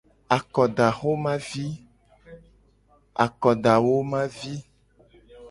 Akodaxomavi. 3.25 4.53